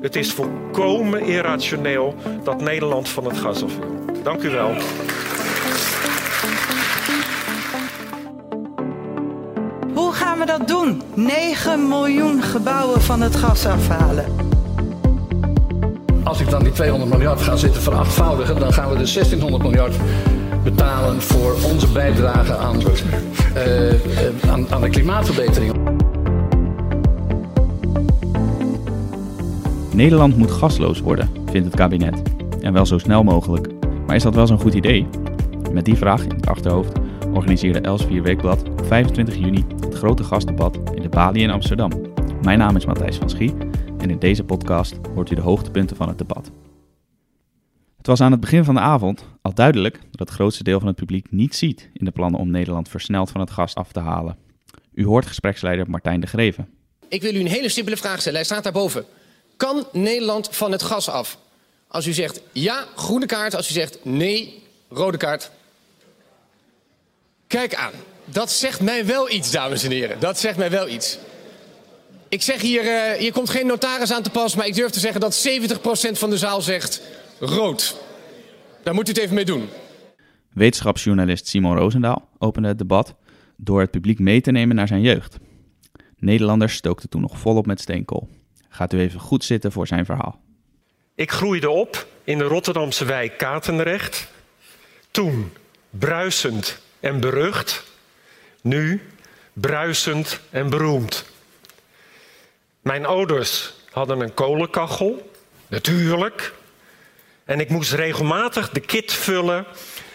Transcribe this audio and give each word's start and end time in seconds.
Het 0.00 0.16
is 0.16 0.32
volkomen 0.32 1.22
irrationeel 1.22 2.14
dat 2.44 2.60
Nederland 2.60 3.08
van 3.08 3.24
het 3.24 3.38
gas 3.38 3.62
af 3.62 3.76
wil. 3.76 4.22
Dank 4.22 4.42
u 4.42 4.50
wel. 4.50 4.70
Hoe 9.94 10.12
gaan 10.12 10.38
we 10.38 10.46
dat 10.46 10.68
doen? 10.68 11.02
9 11.14 11.88
miljoen 11.88 12.42
gebouwen 12.42 13.00
van 13.00 13.20
het 13.20 13.36
gas 13.36 13.66
afhalen. 13.66 14.24
Als 16.24 16.40
ik 16.40 16.50
dan 16.50 16.62
die 16.62 16.72
200 16.72 17.10
miljard 17.10 17.40
ga 17.40 17.56
zitten 17.56 17.82
verachtvoudigen, 17.82 18.60
dan 18.60 18.72
gaan 18.72 18.88
we 18.88 18.96
de 18.96 19.12
1600 19.12 19.62
miljard 19.62 19.94
betalen 20.64 21.22
voor 21.22 21.56
onze 21.72 21.88
bijdrage 21.88 22.56
aan, 22.56 22.80
uh, 22.80 24.50
aan, 24.50 24.66
aan 24.70 24.80
de 24.80 24.90
klimaatverbetering. 24.90 25.97
Nederland 29.98 30.36
moet 30.36 30.50
gasloos 30.50 31.00
worden, 31.00 31.30
vindt 31.50 31.66
het 31.66 31.76
kabinet. 31.76 32.22
En 32.60 32.72
wel 32.72 32.86
zo 32.86 32.98
snel 32.98 33.22
mogelijk. 33.22 33.68
Maar 34.06 34.16
is 34.16 34.22
dat 34.22 34.34
wel 34.34 34.46
zo'n 34.46 34.60
goed 34.60 34.74
idee? 34.74 35.06
Met 35.72 35.84
die 35.84 35.96
vraag 35.96 36.22
in 36.22 36.34
het 36.34 36.46
achterhoofd 36.46 36.98
organiseerde 37.32 37.80
Elsevier 37.80 38.22
Weekblad 38.22 38.68
op 38.68 38.86
25 38.86 39.36
juni 39.36 39.64
het 39.80 39.94
grote 39.94 40.24
gastdebat 40.24 40.78
in 40.94 41.02
de 41.02 41.08
Bali 41.08 41.42
in 41.42 41.50
Amsterdam. 41.50 41.90
Mijn 42.42 42.58
naam 42.58 42.76
is 42.76 42.86
Matthijs 42.86 43.16
van 43.16 43.30
Schie 43.30 43.54
en 43.98 44.10
in 44.10 44.18
deze 44.18 44.44
podcast 44.44 44.98
hoort 45.14 45.30
u 45.30 45.34
de 45.34 45.40
hoogtepunten 45.40 45.96
van 45.96 46.08
het 46.08 46.18
debat. 46.18 46.50
Het 47.96 48.06
was 48.06 48.20
aan 48.20 48.32
het 48.32 48.40
begin 48.40 48.64
van 48.64 48.74
de 48.74 48.80
avond 48.80 49.24
al 49.42 49.54
duidelijk 49.54 49.94
dat 50.10 50.28
het 50.28 50.30
grootste 50.30 50.64
deel 50.64 50.78
van 50.78 50.88
het 50.88 50.96
publiek 50.96 51.30
niet 51.30 51.54
ziet 51.54 51.90
in 51.92 52.04
de 52.04 52.10
plannen 52.10 52.40
om 52.40 52.50
Nederland 52.50 52.88
versneld 52.88 53.30
van 53.30 53.40
het 53.40 53.50
gas 53.50 53.74
af 53.74 53.92
te 53.92 54.00
halen. 54.00 54.36
U 54.94 55.04
hoort 55.04 55.26
gespreksleider 55.26 55.90
Martijn 55.90 56.20
de 56.20 56.26
Greven. 56.26 56.68
Ik 57.08 57.22
wil 57.22 57.34
u 57.34 57.38
een 57.38 57.46
hele 57.46 57.68
simpele 57.68 57.96
vraag 57.96 58.20
stellen. 58.20 58.38
Hij 58.38 58.46
staat 58.46 58.62
daarboven. 58.62 59.04
Kan 59.58 59.86
Nederland 59.92 60.48
van 60.50 60.72
het 60.72 60.82
gas 60.82 61.08
af? 61.08 61.38
Als 61.88 62.06
u 62.06 62.12
zegt 62.12 62.40
ja, 62.52 62.86
groene 62.96 63.26
kaart. 63.26 63.54
Als 63.54 63.70
u 63.70 63.72
zegt 63.72 63.98
nee, 64.04 64.62
rode 64.88 65.16
kaart. 65.16 65.50
Kijk 67.46 67.74
aan. 67.74 67.92
Dat 68.24 68.50
zegt 68.50 68.80
mij 68.80 69.06
wel 69.06 69.30
iets, 69.30 69.50
dames 69.50 69.82
en 69.82 69.90
heren. 69.90 70.20
Dat 70.20 70.38
zegt 70.38 70.56
mij 70.56 70.70
wel 70.70 70.88
iets. 70.88 71.18
Ik 72.28 72.42
zeg 72.42 72.60
hier, 72.60 72.84
uh, 72.84 73.18
hier 73.18 73.32
komt 73.32 73.50
geen 73.50 73.66
notaris 73.66 74.12
aan 74.12 74.22
te 74.22 74.30
pas, 74.30 74.54
maar 74.54 74.66
ik 74.66 74.74
durf 74.74 74.90
te 74.90 75.00
zeggen 75.00 75.20
dat 75.20 75.46
70% 75.48 76.18
van 76.18 76.30
de 76.30 76.38
zaal 76.38 76.60
zegt 76.60 77.02
rood. 77.38 77.96
Daar 78.82 78.94
moet 78.94 79.08
u 79.08 79.10
het 79.10 79.20
even 79.20 79.34
mee 79.34 79.44
doen. 79.44 79.68
Wetenschapsjournalist 80.52 81.48
Simon 81.48 81.76
Roosendaal 81.76 82.28
opende 82.38 82.68
het 82.68 82.78
debat 82.78 83.14
door 83.56 83.80
het 83.80 83.90
publiek 83.90 84.18
mee 84.18 84.40
te 84.40 84.50
nemen 84.50 84.76
naar 84.76 84.88
zijn 84.88 85.00
jeugd. 85.00 85.36
Nederlanders 86.16 86.74
stookten 86.74 87.08
toen 87.08 87.20
nog 87.20 87.38
volop 87.38 87.66
met 87.66 87.80
steenkool. 87.80 88.28
Gaat 88.78 88.92
u 88.92 88.98
even 89.00 89.20
goed 89.20 89.44
zitten 89.44 89.72
voor 89.72 89.86
zijn 89.86 90.04
verhaal. 90.04 90.40
Ik 91.14 91.30
groeide 91.30 91.70
op 91.70 92.06
in 92.24 92.38
de 92.38 92.44
Rotterdamse 92.44 93.04
wijk 93.04 93.38
Katendrecht. 93.38 94.28
Toen 95.10 95.52
bruisend 95.90 96.80
en 97.00 97.20
berucht. 97.20 97.84
Nu 98.62 99.02
bruisend 99.52 100.40
en 100.50 100.70
beroemd. 100.70 101.24
Mijn 102.80 103.06
ouders 103.06 103.74
hadden 103.90 104.20
een 104.20 104.34
kolenkachel, 104.34 105.30
natuurlijk. 105.66 106.54
En 107.44 107.60
ik 107.60 107.68
moest 107.68 107.92
regelmatig 107.92 108.70
de 108.70 108.80
kit 108.80 109.12
vullen 109.12 109.66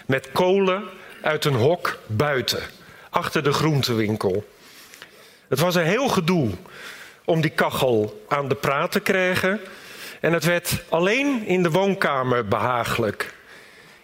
met 0.06 0.32
kolen 0.32 0.84
uit 1.22 1.46
een 1.46 1.56
hok 1.56 2.00
buiten, 2.08 2.64
achter 3.10 3.44
de 3.44 3.54
groentewinkel. 3.54 4.46
Het 5.48 5.60
was 5.60 5.76
een 5.76 5.86
heel 5.86 6.08
gedoe 6.08 6.52
om 7.26 7.42
die 7.42 7.52
kachel 7.52 8.26
aan 8.28 8.48
de 8.48 8.56
praat 8.56 8.92
te 8.92 9.00
krijgen. 9.00 9.62
En 10.20 10.34
het 10.34 10.44
werd 10.44 10.84
alleen 10.90 11.46
in 11.46 11.64
de 11.64 11.72
woonkamer 11.72 12.48
behagelijk. 12.48 13.34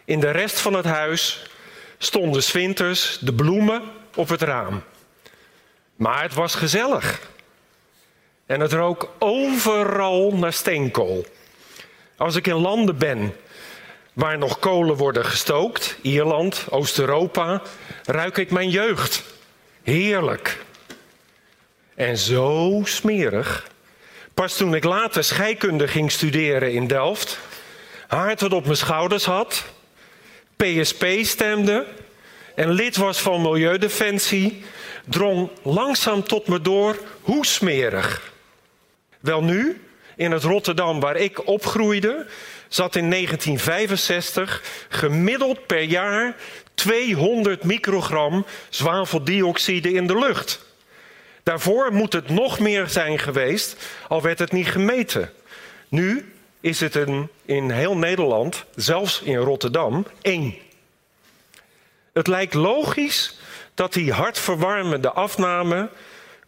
In 0.05 0.19
de 0.19 0.31
rest 0.31 0.59
van 0.59 0.73
het 0.73 0.85
huis 0.85 1.43
stonden 1.97 2.43
zwinters 2.43 3.17
de 3.21 3.33
bloemen 3.33 3.81
op 4.15 4.29
het 4.29 4.41
raam. 4.41 4.83
Maar 5.95 6.21
het 6.21 6.33
was 6.33 6.55
gezellig. 6.55 7.19
En 8.45 8.59
het 8.59 8.73
rook 8.73 9.09
overal 9.19 10.31
naar 10.35 10.53
steenkool. 10.53 11.25
Als 12.17 12.35
ik 12.35 12.47
in 12.47 12.55
landen 12.55 12.97
ben 12.97 13.35
waar 14.13 14.37
nog 14.37 14.59
kolen 14.59 14.95
worden 14.95 15.25
gestookt, 15.25 15.97
Ierland, 16.01 16.65
Oost-Europa, 16.69 17.61
ruik 18.05 18.37
ik 18.37 18.51
mijn 18.51 18.69
jeugd. 18.69 19.23
Heerlijk. 19.83 20.57
En 21.99 22.17
zo 22.17 22.81
smerig. 22.83 23.67
Pas 24.33 24.57
toen 24.57 24.75
ik 24.75 24.83
later 24.83 25.23
scheikunde 25.23 25.87
ging 25.87 26.11
studeren 26.11 26.73
in 26.73 26.87
Delft, 26.87 27.39
haard 28.07 28.41
wat 28.41 28.53
op 28.53 28.63
mijn 28.65 28.77
schouders 28.77 29.25
had, 29.25 29.65
PSP 30.55 31.05
stemde 31.21 31.85
en 32.55 32.71
lid 32.71 32.95
was 32.95 33.19
van 33.19 33.41
Milieudefensie, 33.41 34.63
drong 35.05 35.49
langzaam 35.63 36.23
tot 36.23 36.47
me 36.47 36.61
door 36.61 36.99
hoe 37.21 37.45
smerig. 37.45 38.31
Wel 39.19 39.43
nu, 39.43 39.81
in 40.15 40.31
het 40.31 40.43
Rotterdam 40.43 40.99
waar 40.99 41.17
ik 41.17 41.47
opgroeide, 41.47 42.25
zat 42.67 42.95
in 42.95 43.09
1965 43.09 44.63
gemiddeld 44.89 45.67
per 45.67 45.81
jaar 45.81 46.35
200 46.73 47.63
microgram 47.63 48.45
zwaveldioxide 48.69 49.93
in 49.93 50.07
de 50.07 50.17
lucht. 50.17 50.67
Daarvoor 51.49 51.93
moet 51.93 52.13
het 52.13 52.29
nog 52.29 52.59
meer 52.59 52.87
zijn 52.87 53.19
geweest, 53.19 53.75
al 54.07 54.21
werd 54.21 54.39
het 54.39 54.51
niet 54.51 54.67
gemeten. 54.67 55.31
Nu 55.87 56.33
is 56.59 56.79
het 56.79 56.95
een, 56.95 57.29
in 57.45 57.71
heel 57.71 57.97
Nederland, 57.97 58.65
zelfs 58.75 59.21
in 59.21 59.37
Rotterdam, 59.37 60.05
één. 60.21 60.55
Het 62.13 62.27
lijkt 62.27 62.53
logisch 62.53 63.39
dat 63.73 63.93
die 63.93 64.11
hartverwarmende 64.11 65.11
afname 65.11 65.89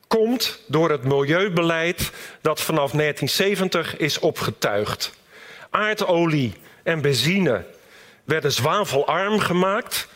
komt 0.07 0.59
door 0.67 0.89
het 0.89 1.03
milieubeleid 1.03 2.12
dat 2.41 2.62
vanaf 2.62 2.91
1970 2.91 3.97
is 3.97 4.19
opgetuigd. 4.19 5.13
Aardolie 5.69 6.53
en 6.83 7.01
benzine 7.01 7.66
werden 8.23 8.51
zwavelarm 8.51 9.39
gemaakt. 9.39 10.07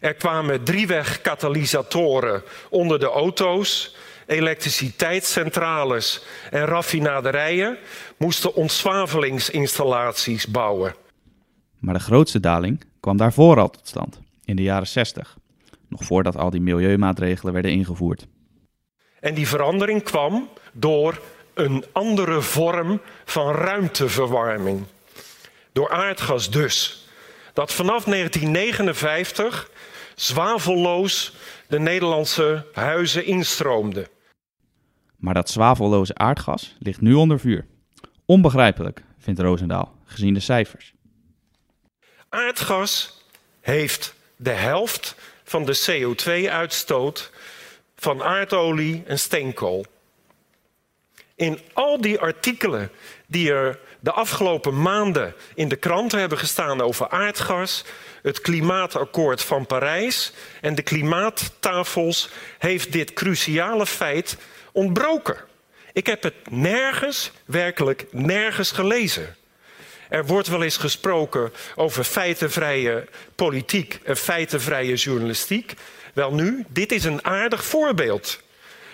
Er 0.00 0.14
kwamen 0.14 0.64
drieweg 0.64 1.20
katalysatoren 1.20 2.42
onder 2.68 2.98
de 3.00 3.08
auto's 3.08 3.96
elektriciteitscentrales 4.28 6.24
en 6.50 6.64
raffinaderijen 6.64 7.78
moesten 8.16 8.54
ontzwavelingsinstallaties 8.54 10.46
bouwen. 10.46 10.94
Maar 11.78 11.94
de 11.94 12.00
grootste 12.00 12.40
daling 12.40 12.84
kwam 13.00 13.16
daarvoor 13.16 13.60
al 13.60 13.70
tot 13.70 13.88
stand, 13.88 14.20
in 14.44 14.56
de 14.56 14.62
jaren 14.62 14.86
60, 14.86 15.36
nog 15.88 16.04
voordat 16.04 16.36
al 16.36 16.50
die 16.50 16.60
milieumaatregelen 16.60 17.52
werden 17.52 17.70
ingevoerd. 17.70 18.26
En 19.20 19.34
die 19.34 19.48
verandering 19.48 20.02
kwam 20.02 20.48
door 20.72 21.20
een 21.54 21.84
andere 21.92 22.42
vorm 22.42 23.00
van 23.24 23.54
ruimteverwarming. 23.54 24.84
Door 25.72 25.90
aardgas 25.90 26.50
dus. 26.50 27.06
Dat 27.52 27.72
vanaf 27.72 28.04
1959 28.04 29.70
zwavelloos 30.14 31.36
de 31.68 31.78
Nederlandse 31.78 32.66
huizen 32.72 33.24
instroomde. 33.24 34.08
Maar 35.18 35.34
dat 35.34 35.50
zwavelloze 35.50 36.14
aardgas 36.14 36.76
ligt 36.78 37.00
nu 37.00 37.14
onder 37.14 37.40
vuur. 37.40 37.66
Onbegrijpelijk, 38.24 39.02
vindt 39.18 39.40
Roosendaal, 39.40 39.94
gezien 40.04 40.34
de 40.34 40.40
cijfers. 40.40 40.92
Aardgas 42.28 43.24
heeft 43.60 44.14
de 44.36 44.50
helft 44.50 45.14
van 45.44 45.64
de 45.64 45.86
CO2-uitstoot 45.86 47.30
van 47.96 48.22
aardolie 48.22 49.02
en 49.06 49.18
steenkool. 49.18 49.86
In 51.34 51.60
al 51.72 52.00
die 52.00 52.18
artikelen 52.18 52.90
die 53.26 53.52
er 53.52 53.78
de 54.00 54.12
afgelopen 54.12 54.82
maanden 54.82 55.34
in 55.54 55.68
de 55.68 55.76
kranten 55.76 56.18
hebben 56.18 56.38
gestaan 56.38 56.80
over 56.80 57.08
aardgas, 57.08 57.84
het 58.22 58.40
klimaatakkoord 58.40 59.42
van 59.42 59.66
Parijs 59.66 60.32
en 60.60 60.74
de 60.74 60.82
klimaattafels, 60.82 62.30
heeft 62.58 62.92
dit 62.92 63.12
cruciale 63.12 63.86
feit 63.86 64.36
ontbroken. 64.78 65.36
Ik 65.92 66.06
heb 66.06 66.22
het 66.22 66.34
nergens, 66.50 67.32
werkelijk 67.44 68.06
nergens 68.10 68.70
gelezen. 68.70 69.36
Er 70.08 70.26
wordt 70.26 70.48
wel 70.48 70.62
eens 70.62 70.76
gesproken 70.76 71.52
over 71.74 72.04
feitenvrije 72.04 73.08
politiek 73.34 74.00
en 74.04 74.16
feitenvrije 74.16 74.94
journalistiek. 74.94 75.74
Wel 76.14 76.34
nu, 76.34 76.64
dit 76.68 76.92
is 76.92 77.04
een 77.04 77.24
aardig 77.24 77.64
voorbeeld. 77.64 78.40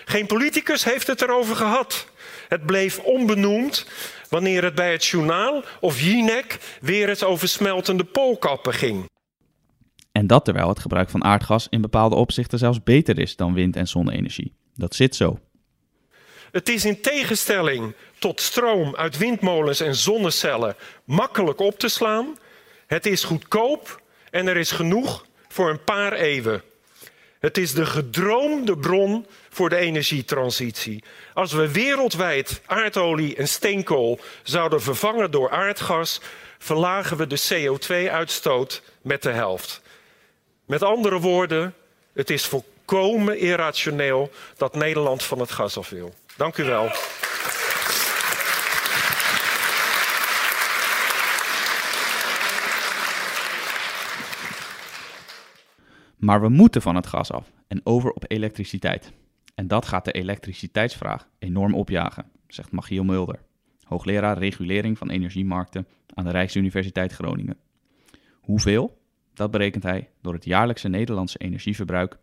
Geen 0.05 0.25
politicus 0.25 0.83
heeft 0.83 1.07
het 1.07 1.21
erover 1.21 1.55
gehad. 1.55 2.07
Het 2.47 2.65
bleef 2.65 2.99
onbenoemd 2.99 3.85
wanneer 4.29 4.63
het 4.63 4.75
bij 4.75 4.91
het 4.91 5.05
journaal 5.05 5.63
of 5.79 6.01
Jinek 6.01 6.57
weer 6.81 7.09
eens 7.09 7.23
over 7.23 7.47
smeltende 7.47 8.03
poolkappen 8.03 8.73
ging. 8.73 9.09
En 10.11 10.27
dat 10.27 10.45
terwijl 10.45 10.69
het 10.69 10.79
gebruik 10.79 11.09
van 11.09 11.23
aardgas 11.23 11.67
in 11.69 11.81
bepaalde 11.81 12.15
opzichten 12.15 12.59
zelfs 12.59 12.83
beter 12.83 13.19
is 13.19 13.35
dan 13.35 13.53
wind- 13.53 13.75
en 13.75 13.87
zonne-energie. 13.87 14.53
Dat 14.73 14.95
zit 14.95 15.15
zo. 15.15 15.39
Het 16.55 16.69
is 16.69 16.85
in 16.85 17.01
tegenstelling 17.01 17.93
tot 18.19 18.41
stroom 18.41 18.95
uit 18.95 19.17
windmolens 19.17 19.79
en 19.79 19.95
zonnecellen 19.95 20.75
makkelijk 21.03 21.59
op 21.59 21.79
te 21.79 21.87
slaan. 21.87 22.39
Het 22.87 23.05
is 23.05 23.23
goedkoop 23.23 24.01
en 24.31 24.47
er 24.47 24.57
is 24.57 24.71
genoeg 24.71 25.25
voor 25.47 25.69
een 25.69 25.83
paar 25.83 26.13
eeuwen. 26.13 26.63
Het 27.39 27.57
is 27.57 27.73
de 27.73 27.85
gedroomde 27.85 28.77
bron 28.77 29.25
voor 29.49 29.69
de 29.69 29.75
energietransitie. 29.75 31.03
Als 31.33 31.51
we 31.51 31.71
wereldwijd 31.71 32.61
aardolie 32.65 33.35
en 33.35 33.47
steenkool 33.47 34.19
zouden 34.43 34.81
vervangen 34.81 35.31
door 35.31 35.49
aardgas, 35.49 36.21
verlagen 36.57 37.17
we 37.17 37.27
de 37.27 37.41
CO2-uitstoot 37.53 38.81
met 39.01 39.23
de 39.23 39.31
helft. 39.31 39.81
Met 40.65 40.83
andere 40.83 41.19
woorden, 41.19 41.73
het 42.13 42.29
is 42.29 42.45
volkomen 42.45 43.37
irrationeel 43.39 44.31
dat 44.57 44.75
Nederland 44.75 45.23
van 45.23 45.39
het 45.39 45.51
gas 45.51 45.77
af 45.77 45.89
wil. 45.89 46.13
Dank 46.37 46.57
u 46.57 46.63
wel. 46.63 46.89
Maar 56.15 56.41
we 56.41 56.49
moeten 56.49 56.81
van 56.81 56.95
het 56.95 57.07
gas 57.07 57.31
af 57.31 57.51
en 57.67 57.81
over 57.83 58.11
op 58.11 58.23
elektriciteit. 58.27 59.11
En 59.55 59.67
dat 59.67 59.85
gaat 59.85 60.05
de 60.05 60.11
elektriciteitsvraag 60.11 61.27
enorm 61.39 61.75
opjagen, 61.75 62.31
zegt 62.47 62.71
Machiel 62.71 63.03
Mulder, 63.03 63.39
hoogleraar 63.83 64.37
regulering 64.37 64.97
van 64.97 65.09
energiemarkten 65.09 65.87
aan 66.13 66.25
de 66.25 66.31
Rijksuniversiteit 66.31 67.13
Groningen. 67.13 67.57
Hoeveel? 68.33 69.01
Dat 69.33 69.51
berekent 69.51 69.83
hij 69.83 70.09
door 70.21 70.33
het 70.33 70.45
jaarlijkse 70.45 70.87
Nederlandse 70.87 71.37
energieverbruik 71.37 72.17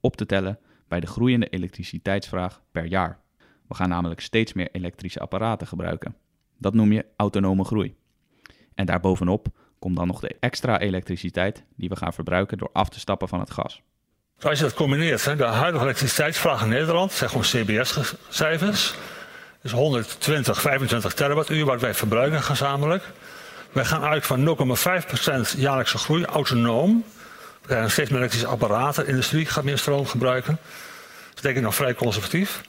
op 0.00 0.16
te 0.16 0.26
tellen 0.26 0.58
bij 0.88 1.00
de 1.00 1.06
groeiende 1.06 1.48
elektriciteitsvraag 1.48 2.62
per 2.70 2.84
jaar. 2.84 3.24
We 3.68 3.74
gaan 3.74 3.88
namelijk 3.88 4.20
steeds 4.20 4.52
meer 4.52 4.68
elektrische 4.72 5.20
apparaten 5.20 5.66
gebruiken. 5.66 6.16
Dat 6.58 6.74
noem 6.74 6.92
je 6.92 7.06
autonome 7.16 7.64
groei. 7.64 7.96
En 8.74 8.86
daarbovenop 8.86 9.46
komt 9.78 9.96
dan 9.96 10.06
nog 10.06 10.20
de 10.20 10.36
extra 10.40 10.78
elektriciteit 10.80 11.64
die 11.76 11.88
we 11.88 11.96
gaan 11.96 12.12
verbruiken 12.12 12.58
door 12.58 12.70
af 12.72 12.88
te 12.88 13.00
stappen 13.00 13.28
van 13.28 13.40
het 13.40 13.50
gas. 13.50 13.82
Als 14.42 14.58
je 14.58 14.64
dat 14.64 14.74
combineert, 14.74 15.24
de 15.38 15.44
huidige 15.44 15.84
elektriciteitsvraag 15.84 16.62
in 16.62 16.68
Nederland, 16.68 17.12
zeg 17.12 17.30
gewoon 17.30 17.44
CBS-cijfers, 17.44 18.94
is 19.62 19.72
120, 19.72 20.60
25 20.60 21.14
terawattuur 21.14 21.64
wat 21.64 21.80
wij 21.80 21.94
verbruiken 21.94 22.42
gezamenlijk. 22.42 23.04
Wij 23.72 23.84
gaan 23.84 24.02
uit 24.02 24.26
van 24.26 24.56
0,5% 25.54 25.58
jaarlijkse 25.58 25.98
groei, 25.98 26.24
autonoom. 26.24 27.04
We 27.60 27.66
krijgen 27.66 27.90
steeds 27.90 28.10
meer 28.10 28.18
elektrische 28.18 28.48
apparaten, 28.48 29.06
industrie 29.06 29.46
gaat 29.46 29.64
meer 29.64 29.78
stroom 29.78 30.06
gebruiken. 30.06 30.58
Dat 31.28 31.36
is 31.36 31.40
denk 31.40 31.56
ik 31.56 31.62
nog 31.62 31.74
vrij 31.74 31.94
conservatief. 31.94 32.62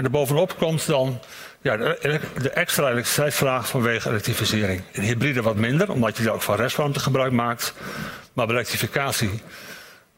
En 0.00 0.06
erbovenop 0.06 0.56
komt 0.58 0.86
dan 0.86 1.20
ja, 1.60 1.76
de, 1.76 2.50
extra 2.54 2.90
elektriciteitsvraag 2.90 3.68
vanwege 3.68 4.08
elektrificering. 4.08 4.82
In 4.90 5.02
hybride 5.02 5.42
wat 5.42 5.56
minder, 5.56 5.90
omdat 5.90 6.16
je 6.16 6.22
daar 6.22 6.34
ook 6.34 6.42
van 6.42 6.56
restwarmte 6.56 7.00
gebruik 7.00 7.32
maakt. 7.32 7.74
Maar 8.32 8.46
bij 8.46 8.54
elektrificatie, 8.54 9.42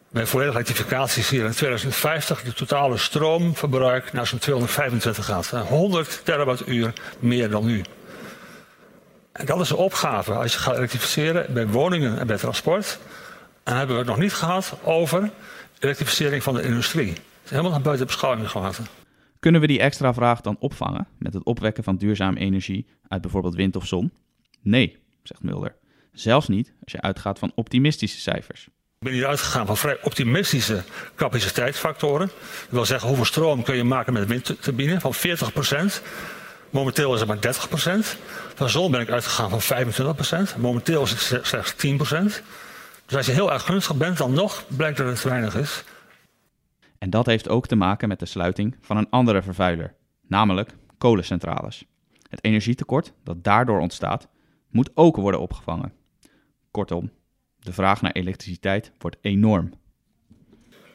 bij 0.08 0.26
volledige 0.26 0.56
elektrificatie 0.56 1.22
zie 1.22 1.38
je 1.38 1.44
in 1.44 1.50
2050 1.50 2.42
de 2.42 2.52
totale 2.52 2.96
stroomverbruik 2.96 4.12
naar 4.12 4.26
zo'n 4.26 4.38
225 4.38 5.24
gaat. 5.24 5.46
100 5.46 6.20
terawattuur 6.24 6.92
meer 7.18 7.50
dan 7.50 7.66
nu. 7.66 7.84
En 9.32 9.46
dat 9.46 9.60
is 9.60 9.68
de 9.68 9.76
opgave 9.76 10.32
als 10.32 10.52
je 10.52 10.58
gaat 10.58 10.76
elektrificeren 10.76 11.54
bij 11.54 11.66
woningen 11.66 12.18
en 12.18 12.26
bij 12.26 12.36
transport. 12.36 12.98
En 13.64 13.76
hebben 13.76 13.94
we 13.96 14.02
het 14.02 14.10
nog 14.10 14.20
niet 14.20 14.34
gehad 14.34 14.72
over 14.82 15.30
elektrificering 15.78 16.42
van 16.42 16.54
de 16.54 16.62
industrie. 16.62 17.12
Het 17.12 17.20
is 17.44 17.50
helemaal 17.50 17.72
nog 17.72 17.82
buiten 17.82 18.06
beschouwing 18.06 18.50
gelaten. 18.50 19.01
Kunnen 19.42 19.60
we 19.60 19.66
die 19.66 19.80
extra 19.80 20.14
vraag 20.14 20.40
dan 20.40 20.56
opvangen 20.58 21.08
met 21.18 21.34
het 21.34 21.44
opwekken 21.44 21.84
van 21.84 21.96
duurzame 21.96 22.38
energie 22.38 22.86
uit 23.08 23.20
bijvoorbeeld 23.20 23.54
wind 23.54 23.76
of 23.76 23.86
zon? 23.86 24.12
Nee, 24.60 24.98
zegt 25.22 25.42
Mulder. 25.42 25.74
Zelfs 26.12 26.48
niet 26.48 26.72
als 26.84 26.92
je 26.92 27.00
uitgaat 27.00 27.38
van 27.38 27.52
optimistische 27.54 28.20
cijfers. 28.20 28.64
Ik 28.66 28.72
ben 28.98 29.12
hier 29.12 29.26
uitgegaan 29.26 29.66
van 29.66 29.76
vrij 29.76 29.98
optimistische 30.02 30.82
capaciteitsfactoren. 31.14 32.26
Dat 32.26 32.70
wil 32.70 32.84
zeggen, 32.84 33.08
hoeveel 33.08 33.24
stroom 33.24 33.62
kun 33.62 33.76
je 33.76 33.84
maken 33.84 34.12
met 34.12 34.26
windturbine? 34.28 35.00
Van 35.00 35.14
40% 35.14 36.02
Momenteel 36.70 37.14
is 37.14 37.20
het 37.20 37.28
maar 37.28 38.02
30% 38.04 38.18
Van 38.54 38.68
zon 38.68 38.90
ben 38.90 39.00
ik 39.00 39.10
uitgegaan 39.10 39.60
van 39.60 39.84
25% 40.56 40.56
Momenteel 40.58 41.02
is 41.02 41.30
het 41.30 41.46
slechts 41.46 41.72
10% 41.72 41.78
Dus 43.06 43.16
als 43.16 43.26
je 43.26 43.32
heel 43.32 43.52
erg 43.52 43.62
gunstig 43.62 43.96
bent, 43.96 44.18
dan 44.18 44.32
nog 44.32 44.64
blijkt 44.68 44.96
dat 44.96 45.06
het 45.06 45.20
te 45.20 45.28
weinig 45.28 45.56
is. 45.56 45.84
En 47.02 47.10
dat 47.10 47.26
heeft 47.26 47.48
ook 47.48 47.66
te 47.66 47.76
maken 47.76 48.08
met 48.08 48.18
de 48.18 48.26
sluiting 48.26 48.76
van 48.80 48.96
een 48.96 49.10
andere 49.10 49.42
vervuiler, 49.42 49.94
namelijk 50.26 50.70
kolencentrales. 50.98 51.84
Het 52.28 52.44
energietekort 52.44 53.12
dat 53.24 53.44
daardoor 53.44 53.80
ontstaat, 53.80 54.28
moet 54.70 54.90
ook 54.94 55.16
worden 55.16 55.40
opgevangen. 55.40 55.92
Kortom, 56.70 57.10
de 57.58 57.72
vraag 57.72 58.02
naar 58.02 58.12
elektriciteit 58.12 58.92
wordt 58.98 59.16
enorm. 59.20 59.72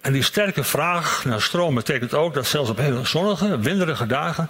En 0.02 0.14
die 0.14 0.22
sterke 0.22 0.64
vraag 0.64 1.26
naar 1.26 1.42
stroom 1.42 1.76
betekent 1.76 2.14
ook 2.14 2.34
dat 2.34 2.46
zelfs 2.46 2.70
op 2.70 2.78
hele 2.78 3.06
zonnige, 3.06 3.60
winderige 3.60 4.06
dagen 4.06 4.50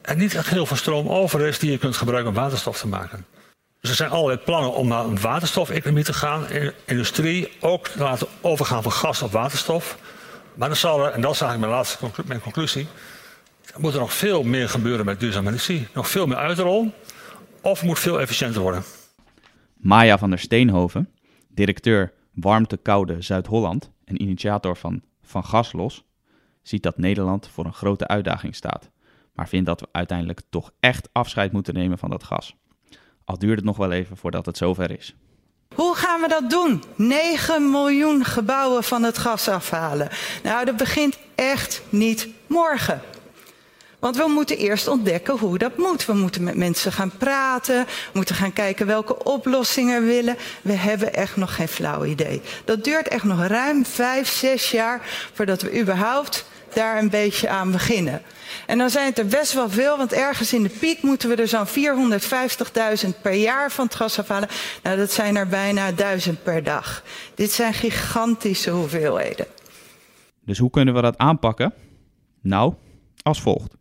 er 0.00 0.16
niet 0.16 0.34
echt 0.34 0.48
heel 0.48 0.66
veel 0.66 0.76
stroom 0.76 1.08
over 1.08 1.40
is 1.40 1.58
die 1.58 1.70
je 1.70 1.78
kunt 1.78 1.96
gebruiken 1.96 2.30
om 2.30 2.36
waterstof 2.36 2.78
te 2.78 2.88
maken. 2.88 3.26
Dus 3.80 3.90
er 3.90 3.96
zijn 3.96 4.10
allerlei 4.10 4.38
plannen 4.38 4.74
om 4.74 4.88
naar 4.88 5.04
een 5.04 5.20
waterstofeconomie 5.20 6.04
te 6.04 6.12
gaan. 6.12 6.48
In 6.48 6.72
industrie 6.84 7.52
ook 7.60 7.88
te 7.88 7.98
laten 7.98 8.26
overgaan 8.40 8.82
van 8.82 8.92
gas 8.92 9.22
op 9.22 9.32
waterstof. 9.32 9.98
Maar 10.54 10.68
dan 10.68 10.76
zal 10.76 11.06
er, 11.06 11.12
en 11.12 11.20
dat 11.20 11.32
is 11.32 11.40
eigenlijk 11.40 11.60
mijn 11.60 11.82
laatste 11.82 12.22
mijn 12.26 12.40
conclusie, 12.40 12.86
moet 13.76 13.92
er 13.92 14.00
nog 14.00 14.12
veel 14.12 14.42
meer 14.42 14.68
gebeuren 14.68 15.04
met 15.04 15.20
duurzame 15.20 15.48
energie. 15.48 15.88
Nog 15.94 16.08
veel 16.08 16.26
meer 16.26 16.36
uitrol, 16.36 16.92
of 17.60 17.82
moet 17.82 17.98
veel 17.98 18.20
efficiënter 18.20 18.60
worden. 18.60 18.82
Maya 19.76 20.18
van 20.18 20.30
der 20.30 20.38
Steenhoven, 20.38 21.10
directeur 21.48 22.12
Warmte 22.32 22.76
Koude 22.76 23.22
Zuid-Holland 23.22 23.90
en 24.04 24.22
initiator 24.22 24.76
van 24.76 25.02
Van 25.22 25.44
Gas 25.44 25.72
Los, 25.72 26.04
ziet 26.62 26.82
dat 26.82 26.98
Nederland 26.98 27.48
voor 27.48 27.64
een 27.64 27.72
grote 27.72 28.06
uitdaging 28.06 28.54
staat, 28.54 28.90
maar 29.32 29.48
vindt 29.48 29.66
dat 29.66 29.80
we 29.80 29.88
uiteindelijk 29.92 30.40
toch 30.50 30.70
echt 30.80 31.08
afscheid 31.12 31.52
moeten 31.52 31.74
nemen 31.74 31.98
van 31.98 32.10
dat 32.10 32.24
gas. 32.24 32.56
Al 33.24 33.38
duurt 33.38 33.56
het 33.56 33.64
nog 33.64 33.76
wel 33.76 33.92
even 33.92 34.16
voordat 34.16 34.46
het 34.46 34.56
zover 34.56 34.90
is. 34.90 35.14
Hoe 35.74 35.94
gaan 35.94 36.20
we 36.20 36.28
dat 36.28 36.50
doen? 36.50 36.82
9 36.94 37.70
miljoen 37.70 38.24
gebouwen 38.24 38.84
van 38.84 39.02
het 39.02 39.18
gas 39.18 39.48
afhalen. 39.48 40.08
Nou, 40.42 40.64
dat 40.64 40.76
begint 40.76 41.18
echt 41.34 41.82
niet 41.88 42.28
morgen. 42.46 43.02
Want 43.98 44.16
we 44.16 44.28
moeten 44.28 44.56
eerst 44.56 44.88
ontdekken 44.88 45.38
hoe 45.38 45.58
dat 45.58 45.76
moet. 45.76 46.04
We 46.06 46.12
moeten 46.12 46.42
met 46.42 46.56
mensen 46.56 46.92
gaan 46.92 47.12
praten. 47.18 47.84
We 47.84 48.10
moeten 48.12 48.34
gaan 48.34 48.52
kijken 48.52 48.86
welke 48.86 49.24
oplossingen 49.24 50.00
we 50.00 50.06
willen. 50.06 50.36
We 50.62 50.72
hebben 50.72 51.14
echt 51.14 51.36
nog 51.36 51.54
geen 51.54 51.68
flauw 51.68 52.04
idee. 52.04 52.40
Dat 52.64 52.84
duurt 52.84 53.08
echt 53.08 53.24
nog 53.24 53.46
ruim 53.46 53.84
vijf, 53.86 54.28
zes 54.28 54.70
jaar 54.70 55.00
voordat 55.32 55.62
we 55.62 55.80
überhaupt 55.80 56.44
daar 56.74 56.98
een 56.98 57.10
beetje 57.10 57.48
aan 57.48 57.70
beginnen. 57.70 58.22
En 58.66 58.78
dan 58.78 58.90
zijn 58.90 59.06
het 59.06 59.18
er 59.18 59.26
best 59.26 59.52
wel 59.52 59.70
veel, 59.70 59.96
want 59.96 60.12
ergens 60.12 60.52
in 60.52 60.62
de 60.62 60.68
piek 60.68 61.02
moeten 61.02 61.28
we 61.28 61.34
er 61.34 61.48
zo'n 61.48 61.66
450.000 63.04 63.20
per 63.22 63.32
jaar 63.32 63.70
van 63.70 63.84
het 63.84 63.94
gas 63.94 64.18
afhalen. 64.18 64.48
Nou, 64.82 64.96
dat 64.96 65.12
zijn 65.12 65.36
er 65.36 65.48
bijna 65.48 65.92
1000 65.92 66.42
per 66.42 66.62
dag. 66.62 67.02
Dit 67.34 67.52
zijn 67.52 67.74
gigantische 67.74 68.70
hoeveelheden. 68.70 69.46
Dus 70.44 70.58
hoe 70.58 70.70
kunnen 70.70 70.94
we 70.94 71.00
dat 71.00 71.18
aanpakken? 71.18 71.72
Nou, 72.40 72.74
als 73.22 73.40
volgt. 73.40 73.74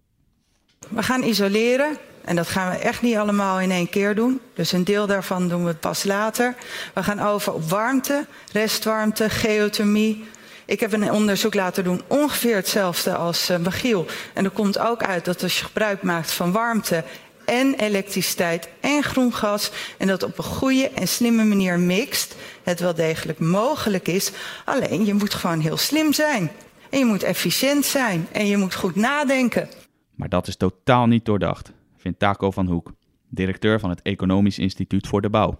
We 0.89 1.03
gaan 1.03 1.23
isoleren. 1.23 1.97
En 2.23 2.35
dat 2.35 2.47
gaan 2.47 2.71
we 2.71 2.77
echt 2.77 3.01
niet 3.01 3.15
allemaal 3.15 3.59
in 3.59 3.71
één 3.71 3.89
keer 3.89 4.15
doen. 4.15 4.39
Dus 4.53 4.71
een 4.71 4.83
deel 4.83 5.07
daarvan 5.07 5.47
doen 5.47 5.65
we 5.65 5.73
pas 5.73 6.03
later. 6.03 6.55
We 6.93 7.03
gaan 7.03 7.19
over 7.19 7.53
op 7.53 7.69
warmte, 7.69 8.25
restwarmte, 8.51 9.29
geothermie, 9.29 10.25
ik 10.73 10.79
heb 10.79 10.93
een 10.93 11.11
onderzoek 11.11 11.53
laten 11.53 11.83
doen, 11.83 12.01
ongeveer 12.07 12.55
hetzelfde 12.55 13.15
als 13.15 13.49
uh, 13.49 13.57
Michiel. 13.57 14.05
En 14.33 14.45
er 14.45 14.51
komt 14.51 14.79
ook 14.79 15.03
uit 15.03 15.25
dat 15.25 15.43
als 15.43 15.59
je 15.59 15.65
gebruik 15.65 16.03
maakt 16.03 16.31
van 16.31 16.51
warmte 16.51 17.03
en 17.45 17.73
elektriciteit 17.73 18.69
en 18.79 19.03
groen 19.03 19.33
gas 19.33 19.71
en 19.97 20.07
dat 20.07 20.23
op 20.23 20.37
een 20.37 20.43
goede 20.43 20.89
en 20.89 21.07
slimme 21.07 21.43
manier 21.43 21.79
mixt, 21.79 22.35
het 22.63 22.79
wel 22.79 22.93
degelijk 22.93 23.39
mogelijk 23.39 24.07
is. 24.07 24.31
Alleen 24.65 25.05
je 25.05 25.13
moet 25.13 25.33
gewoon 25.33 25.59
heel 25.59 25.77
slim 25.77 26.13
zijn. 26.13 26.51
En 26.89 26.99
je 26.99 27.05
moet 27.05 27.23
efficiënt 27.23 27.85
zijn 27.85 28.27
en 28.31 28.47
je 28.47 28.57
moet 28.57 28.75
goed 28.75 28.95
nadenken. 28.95 29.69
Maar 30.15 30.29
dat 30.29 30.47
is 30.47 30.55
totaal 30.55 31.07
niet 31.07 31.25
doordacht, 31.25 31.71
vindt 31.97 32.19
Taco 32.19 32.51
van 32.51 32.67
Hoek, 32.67 32.91
directeur 33.29 33.79
van 33.79 33.89
het 33.89 34.01
Economisch 34.01 34.59
Instituut 34.59 35.07
voor 35.07 35.21
de 35.21 35.29
Bouw. 35.29 35.59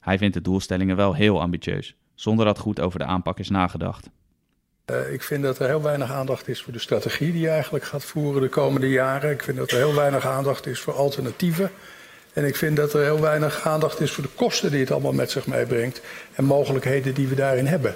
Hij 0.00 0.18
vindt 0.18 0.34
de 0.34 0.40
doelstellingen 0.40 0.96
wel 0.96 1.14
heel 1.14 1.40
ambitieus 1.40 1.94
zonder 2.20 2.44
dat 2.44 2.58
goed 2.58 2.80
over 2.80 2.98
de 2.98 3.04
aanpak 3.04 3.38
is 3.38 3.50
nagedacht. 3.50 4.10
Uh, 4.86 5.12
ik 5.12 5.22
vind 5.22 5.42
dat 5.42 5.58
er 5.58 5.66
heel 5.66 5.82
weinig 5.82 6.12
aandacht 6.12 6.48
is 6.48 6.62
voor 6.62 6.72
de 6.72 6.78
strategie 6.78 7.32
die 7.32 7.40
je 7.40 7.48
eigenlijk 7.48 7.84
gaat 7.84 8.04
voeren 8.04 8.42
de 8.42 8.48
komende 8.48 8.88
jaren. 8.88 9.30
Ik 9.30 9.42
vind 9.42 9.56
dat 9.56 9.70
er 9.70 9.76
heel 9.76 9.94
weinig 9.94 10.26
aandacht 10.26 10.66
is 10.66 10.80
voor 10.80 10.94
alternatieven. 10.94 11.70
En 12.32 12.44
ik 12.44 12.56
vind 12.56 12.76
dat 12.76 12.92
er 12.92 13.02
heel 13.02 13.20
weinig 13.20 13.66
aandacht 13.66 14.00
is 14.00 14.12
voor 14.12 14.22
de 14.22 14.30
kosten 14.34 14.70
die 14.70 14.80
het 14.80 14.90
allemaal 14.90 15.12
met 15.12 15.30
zich 15.30 15.46
meebrengt 15.46 16.00
en 16.34 16.44
mogelijkheden 16.44 17.14
die 17.14 17.28
we 17.28 17.34
daarin 17.34 17.66
hebben. 17.66 17.94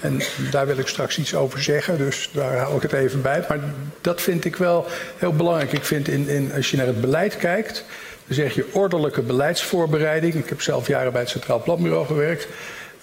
En 0.00 0.20
daar 0.50 0.66
wil 0.66 0.78
ik 0.78 0.86
straks 0.86 1.18
iets 1.18 1.34
over 1.34 1.62
zeggen, 1.62 1.98
dus 1.98 2.30
daar 2.32 2.56
hou 2.56 2.76
ik 2.76 2.82
het 2.82 2.92
even 2.92 3.22
bij. 3.22 3.44
Maar 3.48 3.58
dat 4.00 4.20
vind 4.20 4.44
ik 4.44 4.56
wel 4.56 4.86
heel 5.18 5.32
belangrijk. 5.32 5.72
Ik 5.72 5.84
vind 5.84 6.08
in, 6.08 6.28
in, 6.28 6.52
als 6.54 6.70
je 6.70 6.76
naar 6.76 6.86
het 6.86 7.00
beleid 7.00 7.36
kijkt, 7.36 7.84
dan 8.26 8.34
zeg 8.34 8.54
je 8.54 8.68
ordelijke 8.72 9.22
beleidsvoorbereiding. 9.22 10.34
Ik 10.34 10.48
heb 10.48 10.60
zelf 10.60 10.86
jaren 10.86 11.12
bij 11.12 11.20
het 11.20 11.30
Centraal 11.30 11.62
Planbureau 11.62 12.06
gewerkt. 12.06 12.46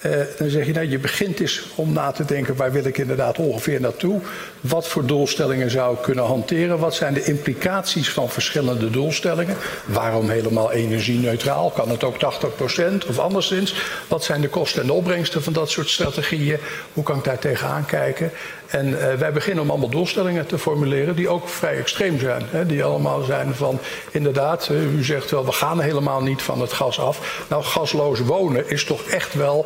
Uh, 0.05 0.11
dan 0.37 0.49
zeg 0.49 0.65
je, 0.65 0.73
nou, 0.73 0.89
je 0.89 0.99
begint 0.99 1.39
eens 1.39 1.63
om 1.75 1.93
na 1.93 2.11
te 2.11 2.25
denken, 2.25 2.55
waar 2.55 2.71
wil 2.71 2.85
ik 2.85 2.97
inderdaad 2.97 3.37
ongeveer 3.37 3.81
naartoe? 3.81 4.19
Wat 4.61 4.87
voor 4.87 5.05
doelstellingen 5.05 5.71
zou 5.71 5.95
ik 5.95 6.01
kunnen 6.01 6.25
hanteren? 6.25 6.79
Wat 6.79 6.95
zijn 6.95 7.13
de 7.13 7.23
implicaties 7.23 8.09
van 8.09 8.29
verschillende 8.29 8.89
doelstellingen? 8.89 9.55
Waarom 9.85 10.29
helemaal 10.29 10.71
energie-neutraal? 10.71 11.69
Kan 11.69 11.89
het 11.89 12.03
ook 12.03 12.15
80% 12.15 13.07
of 13.07 13.19
anderszins? 13.19 13.75
Wat 14.07 14.23
zijn 14.23 14.41
de 14.41 14.49
kosten 14.49 14.81
en 14.81 14.87
de 14.87 14.93
opbrengsten 14.93 15.43
van 15.43 15.53
dat 15.53 15.69
soort 15.69 15.89
strategieën? 15.89 16.57
Hoe 16.93 17.03
kan 17.03 17.17
ik 17.17 17.23
daar 17.23 17.39
tegenaan 17.39 17.85
kijken? 17.85 18.31
En 18.71 18.87
uh, 18.87 19.13
wij 19.13 19.31
beginnen 19.31 19.63
om 19.63 19.69
allemaal 19.69 19.89
doelstellingen 19.89 20.45
te 20.45 20.57
formuleren 20.57 21.15
die 21.15 21.29
ook 21.29 21.49
vrij 21.49 21.77
extreem 21.77 22.19
zijn. 22.19 22.43
Hè? 22.49 22.65
Die 22.65 22.83
allemaal 22.83 23.23
zijn 23.23 23.55
van, 23.55 23.79
inderdaad, 24.11 24.69
uh, 24.71 24.93
u 24.93 25.03
zegt 25.03 25.31
wel, 25.31 25.45
we 25.45 25.51
gaan 25.51 25.79
helemaal 25.79 26.21
niet 26.21 26.41
van 26.41 26.61
het 26.61 26.73
gas 26.73 26.99
af. 26.99 27.45
Nou, 27.49 27.63
gasloos 27.63 28.19
wonen 28.19 28.69
is 28.69 28.83
toch 28.83 29.03
echt 29.03 29.33
wel? 29.33 29.65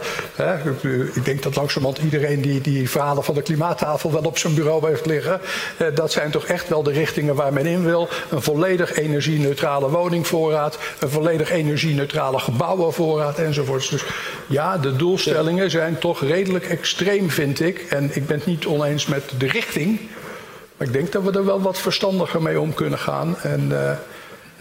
Ik 1.13 1.25
denk 1.25 1.43
dat 1.43 1.55
langzamerhand 1.55 2.03
iedereen 2.03 2.41
die 2.41 2.61
die 2.61 2.89
verhalen 2.89 3.23
van 3.23 3.35
de 3.35 3.41
klimaattafel 3.41 4.11
wel 4.11 4.21
op 4.21 4.37
zijn 4.37 4.55
bureau 4.55 4.87
heeft 4.87 5.05
liggen. 5.05 5.41
Uh, 5.81 5.87
dat 5.95 6.11
zijn 6.11 6.31
toch 6.31 6.45
echt 6.45 6.69
wel 6.69 6.83
de 6.83 6.91
richtingen 6.91 7.35
waar 7.35 7.53
men 7.53 7.65
in 7.65 7.83
wil. 7.83 8.09
Een 8.29 8.41
volledig 8.41 8.93
energie-neutrale 8.93 9.89
woningvoorraad, 9.89 10.79
een 10.99 11.09
volledig 11.09 11.51
energie-neutrale 11.51 12.39
gebouwenvoorraad 12.39 13.39
enzovoorts. 13.39 13.89
Dus 13.89 14.03
ja, 14.47 14.77
de 14.77 14.95
doelstellingen 14.95 15.69
zijn 15.69 15.97
toch 15.99 16.21
redelijk 16.21 16.65
extreem, 16.65 17.29
vind 17.29 17.59
ik. 17.59 17.79
En 17.79 18.15
ik 18.15 18.27
ben 18.27 18.37
het 18.37 18.45
niet 18.45 18.65
oneens 18.65 19.05
met 19.05 19.23
de 19.37 19.47
richting. 19.47 19.99
Maar 20.77 20.87
ik 20.87 20.93
denk 20.93 21.11
dat 21.11 21.23
we 21.23 21.31
er 21.31 21.45
wel 21.45 21.61
wat 21.61 21.79
verstandiger 21.79 22.41
mee 22.41 22.59
om 22.59 22.73
kunnen 22.73 22.99
gaan. 22.99 23.37
En 23.37 23.69
uh, 23.69 23.91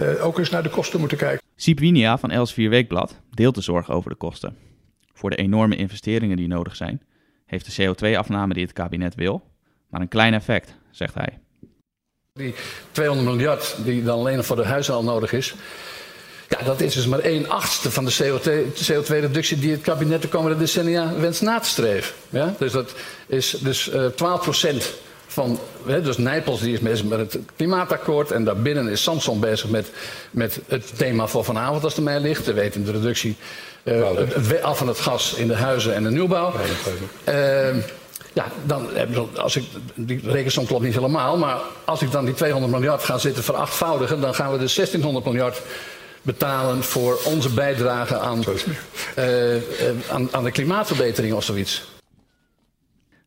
uh, 0.01 0.27
ook 0.27 0.39
eens 0.39 0.51
naar 0.51 0.63
de 0.63 0.71
kosten 0.71 1.01
moeten 1.01 1.19
kijken. 1.19 1.43
Siep 1.57 1.79
Winia 1.79 2.19
van 2.19 2.31
Els4 2.31 2.69
Weekblad 2.69 3.21
deelt 3.31 3.55
de 3.55 3.61
zorg 3.61 3.91
over 3.91 4.11
de 4.11 4.17
kosten. 4.17 4.57
Voor 5.15 5.31
de 5.31 5.37
enorme 5.37 5.77
investeringen 5.77 6.37
die 6.37 6.49
nodig 6.49 6.77
zijn, 6.77 7.03
heeft 7.47 7.77
de 7.77 7.83
CO2-afname 7.83 8.55
die 8.55 8.63
het 8.63 8.73
kabinet 8.73 9.15
wil, 9.15 9.51
maar 9.89 10.01
een 10.01 10.09
klein 10.09 10.35
effect, 10.35 10.75
zegt 10.91 11.15
hij. 11.15 11.39
Die 12.33 12.55
200 12.91 13.29
miljard 13.29 13.77
die 13.85 14.05
dan 14.05 14.19
alleen 14.19 14.45
voor 14.45 14.57
de 14.57 14.93
al 14.93 15.05
nodig 15.05 15.33
is, 15.33 15.55
ja, 16.49 16.65
dat 16.65 16.81
is 16.81 16.95
dus 16.95 17.07
maar 17.07 17.19
1 17.19 17.49
achtste 17.49 17.91
van 17.91 18.05
de 18.05 18.13
CO2-reductie 18.13 19.59
die 19.59 19.71
het 19.71 19.81
kabinet 19.81 20.23
de 20.23 20.29
komende 20.29 20.59
decennia 20.59 21.15
wenst 21.19 21.43
na 21.43 21.59
te 21.59 21.69
streven. 21.69 22.15
Ja? 22.29 22.55
Dus 22.59 22.73
dat 22.73 22.95
is 23.27 23.51
dus 23.51 23.93
uh, 23.93 24.07
12 24.07 24.41
procent 24.41 24.95
van, 25.35 25.59
hè, 25.87 26.03
dus 26.03 26.19
Nijpels 26.19 26.61
die 26.61 26.73
is 26.73 26.81
bezig 26.81 27.07
met 27.07 27.19
het 27.19 27.39
klimaatakkoord 27.57 28.31
en 28.31 28.45
daarbinnen 28.45 28.89
is 28.89 29.03
Samson 29.03 29.41
bezig 29.41 29.71
met, 29.71 29.91
met 30.31 30.61
het 30.67 30.99
thema 30.99 31.27
voor 31.27 31.45
vanavond 31.45 31.85
als 31.85 31.95
het 31.95 32.05
mij 32.05 32.21
ligt. 32.21 32.47
We 32.47 32.53
weten 32.53 32.85
de 32.85 32.93
reductie 32.93 33.37
uh, 33.85 34.11
het 34.17 34.63
af 34.63 34.79
van 34.79 34.89
het 34.89 34.99
gas 34.99 35.35
in 35.35 35.49
de 35.49 35.55
huizen 35.55 35.95
en 35.95 36.03
de 36.03 36.11
nieuwbouw. 36.11 36.53
Uh, 37.29 37.77
ja, 38.33 38.47
dan, 38.67 38.89
als 39.37 39.57
ik, 39.57 39.65
die 39.95 40.21
rekensom 40.25 40.67
klopt 40.67 40.85
niet 40.85 40.95
helemaal, 40.95 41.39
maar 41.39 41.59
als 41.85 42.03
ik 42.03 42.11
dan 42.11 42.25
die 42.25 42.35
200 42.35 42.73
miljard 42.73 43.03
ga 43.03 43.19
zitten 43.19 43.43
verachtvoudigen, 43.43 44.21
dan 44.21 44.35
gaan 44.35 44.53
we 44.53 44.59
dus 44.59 44.75
1600 44.75 45.25
miljard 45.25 45.63
betalen 46.23 46.83
voor 46.83 47.19
onze 47.25 47.51
bijdrage 47.51 48.19
aan, 48.19 48.45
uh, 49.19 49.57
aan, 50.11 50.29
aan 50.31 50.45
de 50.45 50.51
klimaatverbetering 50.51 51.35
of 51.35 51.45
zoiets. 51.45 51.93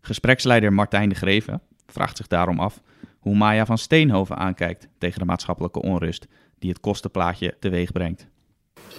Gespreksleider 0.01 0.73
Martijn 0.73 1.09
de 1.09 1.15
Greven 1.15 1.61
vraagt 1.87 2.17
zich 2.17 2.27
daarom 2.27 2.59
af 2.59 2.81
hoe 3.19 3.35
Maya 3.35 3.65
van 3.65 3.77
Steenhoven 3.77 4.37
aankijkt 4.37 4.87
tegen 4.97 5.19
de 5.19 5.25
maatschappelijke 5.25 5.81
onrust 5.81 6.25
die 6.59 6.69
het 6.69 6.79
kostenplaatje 6.79 7.55
teweeg 7.59 7.91
brengt. 7.91 8.25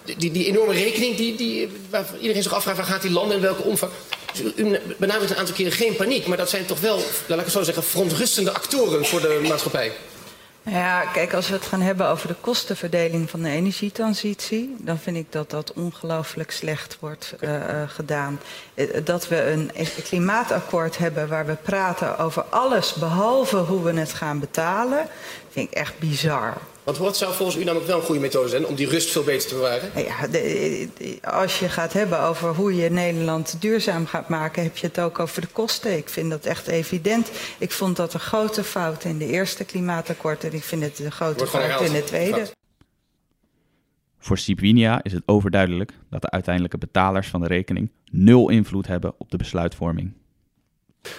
Die, 0.04 0.30
die 0.30 0.46
enorme 0.46 0.72
rekening 0.72 1.16
die, 1.16 1.36
die, 1.36 1.68
waar 1.90 2.06
iedereen 2.20 2.42
zich 2.42 2.52
afvraagt, 2.52 2.78
waar 2.78 2.86
gaat 2.86 3.02
die 3.02 3.10
landen 3.10 3.36
in 3.36 3.42
welke 3.42 3.62
omvang? 3.62 3.92
Dus 4.32 4.54
u 4.56 4.78
benadrukt 4.98 5.30
een 5.30 5.36
aantal 5.36 5.54
keren 5.54 5.72
geen 5.72 5.96
paniek, 5.96 6.26
maar 6.26 6.36
dat 6.36 6.50
zijn 6.50 6.66
toch 6.66 6.80
wel, 6.80 6.96
laat 7.28 7.38
ik 7.38 7.44
het 7.44 7.52
zo 7.52 7.62
zeggen, 7.62 7.82
verontrustende 7.82 8.52
actoren 8.52 9.04
voor 9.04 9.20
de 9.20 9.44
maatschappij. 9.48 9.92
Ja, 10.70 11.04
kijk, 11.04 11.34
als 11.34 11.48
we 11.48 11.54
het 11.54 11.66
gaan 11.66 11.80
hebben 11.80 12.08
over 12.08 12.28
de 12.28 12.34
kostenverdeling 12.40 13.30
van 13.30 13.42
de 13.42 13.48
energietransitie, 13.48 14.76
dan 14.78 14.98
vind 14.98 15.16
ik 15.16 15.32
dat 15.32 15.50
dat 15.50 15.72
ongelooflijk 15.72 16.50
slecht 16.50 16.96
wordt 17.00 17.34
uh, 17.40 17.54
uh, 17.54 17.60
gedaan. 17.86 18.40
Dat 19.04 19.28
we 19.28 19.50
een 19.50 19.70
klimaatakkoord 20.04 20.98
hebben 20.98 21.28
waar 21.28 21.46
we 21.46 21.54
praten 21.54 22.18
over 22.18 22.42
alles 22.42 22.94
behalve 22.94 23.56
hoe 23.56 23.82
we 23.82 23.92
het 23.92 24.12
gaan 24.12 24.38
betalen, 24.40 25.06
vind 25.50 25.70
ik 25.70 25.76
echt 25.76 25.98
bizar. 25.98 26.56
Want 26.88 27.00
wat 27.00 27.16
zou 27.16 27.34
volgens 27.34 27.58
u 27.58 27.64
namelijk 27.64 27.86
wel 27.86 27.98
een 27.98 28.04
goede 28.04 28.20
methode 28.20 28.48
zijn 28.48 28.66
om 28.66 28.74
die 28.74 28.88
rust 28.88 29.10
veel 29.10 29.22
beter 29.22 29.48
te 29.48 29.54
bewaren? 29.54 29.90
Ja, 29.94 30.26
de, 30.26 30.88
de, 30.98 31.18
als 31.22 31.58
je 31.58 31.68
gaat 31.68 31.92
hebben 31.92 32.20
over 32.20 32.54
hoe 32.54 32.76
je 32.76 32.90
Nederland 32.90 33.56
duurzaam 33.60 34.06
gaat 34.06 34.28
maken, 34.28 34.62
heb 34.62 34.76
je 34.76 34.86
het 34.86 35.00
ook 35.00 35.18
over 35.18 35.40
de 35.40 35.46
kosten. 35.46 35.96
Ik 35.96 36.08
vind 36.08 36.30
dat 36.30 36.44
echt 36.44 36.66
evident. 36.66 37.30
Ik 37.58 37.72
vond 37.72 37.96
dat 37.96 38.14
een 38.14 38.20
grote 38.20 38.64
fout 38.64 39.04
in 39.04 39.18
de 39.18 39.26
eerste 39.26 39.64
klimaatakkoord 39.64 40.44
en 40.44 40.52
ik 40.52 40.62
vind 40.62 40.82
het 40.82 40.98
een 40.98 41.12
grote 41.12 41.46
fout 41.46 41.80
in 41.80 41.92
de 41.92 42.04
tweede. 42.04 42.46
Voor 44.18 44.38
Sipwinia 44.38 45.02
is 45.02 45.12
het 45.12 45.22
overduidelijk 45.26 45.92
dat 46.10 46.22
de 46.22 46.30
uiteindelijke 46.30 46.78
betalers 46.78 47.28
van 47.28 47.40
de 47.40 47.46
rekening 47.46 47.90
nul 48.10 48.48
invloed 48.48 48.86
hebben 48.86 49.14
op 49.18 49.30
de 49.30 49.36
besluitvorming. 49.36 50.12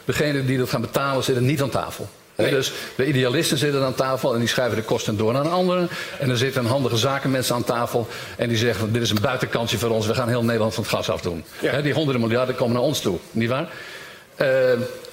Degenen 0.05 0.45
die 0.45 0.57
dat 0.57 0.69
gaan 0.69 0.81
betalen 0.81 1.23
zitten 1.23 1.45
niet 1.45 1.61
aan 1.61 1.69
tafel. 1.69 2.09
Nee. 2.43 2.51
Dus 2.51 2.73
de 2.95 3.07
idealisten 3.07 3.57
zitten 3.57 3.83
aan 3.83 3.93
tafel 3.93 4.33
en 4.33 4.39
die 4.39 4.47
schuiven 4.47 4.77
de 4.77 4.83
kosten 4.83 5.17
door 5.17 5.33
naar 5.33 5.47
anderen. 5.47 5.89
En 6.19 6.29
er 6.29 6.37
zitten 6.37 6.65
handige 6.65 6.97
zakenmensen 6.97 7.55
aan 7.55 7.63
tafel 7.63 8.07
en 8.37 8.47
die 8.49 8.57
zeggen: 8.57 8.93
Dit 8.93 9.01
is 9.01 9.09
een 9.09 9.21
buitenkansje 9.21 9.77
voor 9.77 9.89
ons, 9.89 10.07
we 10.07 10.13
gaan 10.13 10.27
heel 10.27 10.43
Nederland 10.43 10.73
van 10.73 10.83
het 10.83 10.91
gas 10.91 11.09
afdoen. 11.09 11.43
Ja. 11.61 11.81
die 11.81 11.93
honderden 11.93 12.21
miljarden 12.21 12.55
komen 12.55 12.73
naar 12.73 12.83
ons 12.83 13.01
toe, 13.01 13.17
niet 13.31 13.49
waar? 13.49 13.69
Uh, 14.41 14.71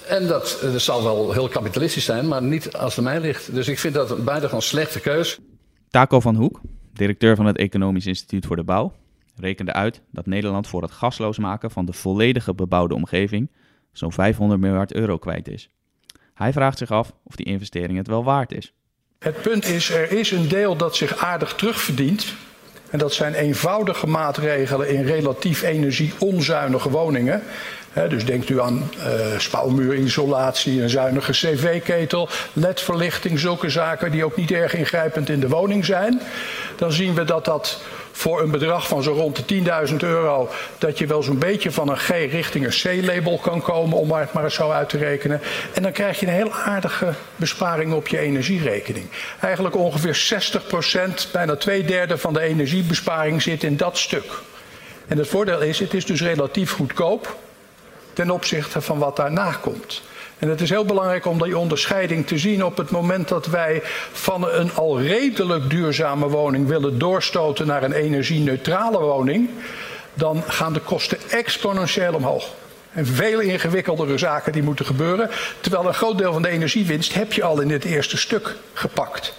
en 0.09 0.27
dat, 0.27 0.59
dat 0.63 0.81
zal 0.81 1.03
wel 1.03 1.33
heel 1.33 1.49
kapitalistisch 1.49 2.05
zijn, 2.05 2.29
maar 2.29 2.43
niet 2.43 2.73
als 2.73 2.97
het 2.97 3.05
mij 3.05 3.21
ligt. 3.21 3.55
Dus 3.55 3.69
ik 3.69 3.79
vind 3.79 3.95
dat 3.95 4.11
een 4.11 4.25
buitengewoon 4.25 4.63
slechte 4.63 5.01
keus. 5.01 5.39
Taco 5.91 6.21
van 6.21 6.35
Hoek, 6.35 6.61
directeur 6.93 7.37
van 7.37 7.47
het 7.47 7.57
Economisch 7.57 8.07
Instituut 8.07 8.47
voor 8.47 8.57
de 8.57 8.65
Bouw, 8.65 8.93
rekende 9.37 9.73
uit 9.73 10.01
dat 10.13 10.27
Nederland 10.27 10.67
voor 10.67 10.83
het 10.83 10.91
gasloos 10.91 11.39
maken 11.39 11.71
van 11.71 11.87
de 11.87 11.93
volledige 11.93 12.55
bebouwde 12.55 12.95
omgeving 12.95 13.51
zo'n 13.93 14.13
500 14.13 14.61
miljard 14.61 14.93
euro 14.93 15.19
kwijt 15.19 15.49
is. 15.49 15.69
Hij 16.37 16.53
vraagt 16.53 16.79
zich 16.79 16.91
af 16.91 17.13
of 17.23 17.37
die 17.37 17.47
investering 17.47 17.99
het 17.99 18.07
wel 18.07 18.25
waard 18.25 18.53
is. 18.53 18.73
Het 19.19 19.43
punt 19.43 19.65
is, 19.69 19.91
er 19.91 20.13
is 20.13 20.31
een 20.31 20.49
deel 20.49 20.77
dat 20.77 20.97
zich 20.97 21.17
aardig 21.17 21.55
terugverdient. 21.55 22.35
En 22.91 22.99
dat 22.99 23.13
zijn 23.13 23.35
eenvoudige 23.35 24.07
maatregelen 24.07 24.89
in 24.89 25.05
relatief 25.05 25.63
energie-onzuinige 25.63 26.91
woningen. 26.91 27.43
Dus 28.09 28.25
denkt 28.25 28.49
u 28.49 28.61
aan 28.61 28.91
uh, 28.99 29.39
spouwmuurisolatie, 29.39 30.83
een 30.83 30.91
zuinige 30.91 31.33
cv-ketel, 31.33 32.29
ledverlichting, 32.53 33.39
zulke 33.39 33.69
zaken 33.69 34.11
die 34.11 34.25
ook 34.25 34.37
niet 34.37 34.51
erg 34.51 34.75
ingrijpend 34.75 35.29
in 35.29 35.41
de 35.41 35.49
woning 35.49 35.85
zijn. 35.85 36.21
Dan 36.77 36.93
zien 36.93 37.15
we 37.15 37.25
dat 37.25 37.45
dat 37.45 37.81
voor 38.17 38.43
een 38.43 38.51
bedrag 38.51 38.89
van 38.89 39.03
zo 39.03 39.13
rond 39.13 39.49
de 39.49 39.63
10.000 39.89 39.97
euro, 39.97 40.49
dat 40.79 40.99
je 40.99 41.07
wel 41.07 41.23
zo'n 41.23 41.39
beetje 41.39 41.71
van 41.71 41.89
een 41.89 41.99
G 41.99 42.09
richting 42.09 42.65
een 42.65 43.03
C-label 43.03 43.39
kan 43.39 43.63
komen, 43.63 43.99
om 43.99 44.13
het 44.13 44.33
maar 44.33 44.45
eens 44.45 44.55
zo 44.55 44.71
uit 44.71 44.89
te 44.89 44.99
rekenen. 44.99 45.41
En 45.75 45.83
dan 45.83 45.93
krijg 45.93 46.21
je 46.21 46.27
een 46.27 46.33
heel 46.33 46.53
aardige 46.53 47.13
besparing 47.37 47.93
op 47.93 48.09
je 48.09 48.19
energierekening. 48.19 49.07
Eigenlijk 49.41 49.77
ongeveer 49.77 50.15
60 50.15 50.67
procent, 50.67 51.29
bijna 51.33 51.57
twee 51.57 51.85
derde 51.85 52.19
van 52.19 52.33
de 52.33 52.41
energiebesparing 52.41 53.43
zit 53.43 53.63
in 53.63 53.77
dat 53.77 53.99
stuk. 53.99 54.33
En 55.07 55.19
het 55.19 55.29
voordeel 55.29 55.61
is, 55.61 55.79
het 55.79 55.95
is 55.95 56.05
dus 56.05 56.23
relatief 56.23 56.73
goedkoop 56.73 57.37
ten 58.13 58.31
opzichte 58.31 58.81
van 58.81 58.99
wat 58.99 59.17
daarna 59.17 59.53
komt. 59.53 60.03
En 60.39 60.49
het 60.49 60.61
is 60.61 60.71
heel 60.71 60.85
belangrijk 60.85 61.27
om 61.27 61.43
die 61.43 61.59
onderscheiding 61.59 62.27
te 62.27 62.39
zien 62.39 62.65
op 62.65 62.77
het 62.77 62.91
moment 62.91 63.29
dat 63.29 63.47
wij 63.47 63.81
van 64.13 64.51
een 64.51 64.75
al 64.75 65.01
redelijk 65.01 65.71
duurzame 65.71 66.29
woning 66.29 66.69
willen 66.69 66.99
doorstoten 66.99 67.67
naar 67.67 67.83
een 67.83 67.93
energie-neutrale 67.93 68.99
woning, 68.99 69.51
dan 70.15 70.43
gaan 70.47 70.73
de 70.73 70.81
kosten 70.81 71.19
exponentieel 71.31 72.15
omhoog. 72.15 72.49
En 72.93 73.07
veel 73.07 73.41
ingewikkeldere 73.41 74.19
zaken 74.19 74.53
die 74.53 74.63
moeten 74.63 74.87
gebeuren. 74.87 75.31
Terwijl 75.61 75.87
een 75.87 75.95
groot 75.95 76.19
deel 76.19 76.33
van 76.33 76.43
de 76.43 76.49
energiewinst 76.49 77.15
heb 77.15 77.33
je 77.33 77.45
al 77.45 77.61
in 77.61 77.71
het 77.71 77.85
eerste 77.85 78.17
stuk 78.17 78.57
gepakt. 78.73 79.35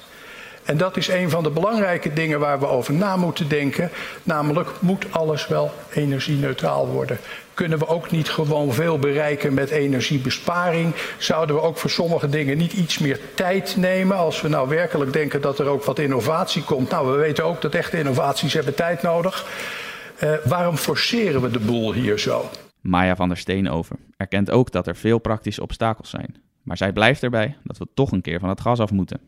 En 0.63 0.77
dat 0.77 0.97
is 0.97 1.07
een 1.07 1.29
van 1.29 1.43
de 1.43 1.49
belangrijke 1.49 2.13
dingen 2.13 2.39
waar 2.39 2.59
we 2.59 2.67
over 2.67 2.93
na 2.93 3.15
moeten 3.15 3.47
denken. 3.47 3.91
Namelijk, 4.23 4.69
moet 4.79 5.05
alles 5.09 5.47
wel 5.47 5.73
energie-neutraal 5.93 6.87
worden? 6.87 7.19
Kunnen 7.57 7.79
we 7.79 7.87
ook 7.87 8.11
niet 8.11 8.29
gewoon 8.29 8.73
veel 8.73 8.99
bereiken 8.99 9.53
met 9.53 9.69
energiebesparing? 9.69 10.95
Zouden 11.17 11.55
we 11.55 11.61
ook 11.61 11.77
voor 11.77 11.89
sommige 11.89 12.29
dingen 12.29 12.57
niet 12.57 12.73
iets 12.73 12.97
meer 12.97 13.19
tijd 13.35 13.75
nemen? 13.77 14.17
Als 14.17 14.41
we 14.41 14.47
nou 14.47 14.69
werkelijk 14.69 15.13
denken 15.13 15.41
dat 15.41 15.59
er 15.59 15.65
ook 15.65 15.83
wat 15.83 15.99
innovatie 15.99 16.63
komt. 16.63 16.89
Nou, 16.89 17.11
we 17.11 17.17
weten 17.17 17.45
ook 17.45 17.61
dat 17.61 17.73
echte 17.73 17.97
innovaties 17.97 18.53
hebben 18.53 18.75
tijd 18.75 19.01
nodig. 19.01 19.45
Uh, 20.23 20.33
waarom 20.45 20.77
forceren 20.77 21.41
we 21.41 21.51
de 21.51 21.59
boel 21.59 21.93
hier 21.93 22.19
zo? 22.19 22.49
Maya 22.81 23.15
van 23.15 23.27
der 23.27 23.37
Steenover 23.37 23.95
erkent 24.17 24.51
ook 24.51 24.71
dat 24.71 24.87
er 24.87 24.95
veel 24.95 25.19
praktische 25.19 25.61
obstakels 25.61 26.09
zijn. 26.09 26.35
Maar 26.63 26.77
zij 26.77 26.91
blijft 26.91 27.23
erbij 27.23 27.57
dat 27.63 27.77
we 27.77 27.87
toch 27.93 28.11
een 28.11 28.21
keer 28.21 28.39
van 28.39 28.49
het 28.49 28.61
gas 28.61 28.79
af 28.79 28.91
moeten. 28.91 29.19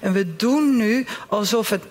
En 0.00 0.12
we 0.12 0.36
doen 0.36 0.76
nu 0.76 1.06
alsof 1.28 1.68
het, 1.68 1.82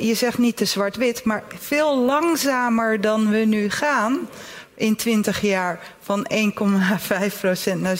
je 0.00 0.14
zegt 0.14 0.38
niet 0.38 0.56
te 0.56 0.64
zwart-wit, 0.64 1.24
maar 1.24 1.44
veel 1.48 2.04
langzamer 2.04 3.00
dan 3.00 3.30
we 3.30 3.38
nu 3.38 3.70
gaan 3.70 4.28
in 4.76 4.96
20 4.96 5.40
jaar 5.40 5.80
van 6.00 6.26
1,5% 6.32 7.76
naar 7.76 7.98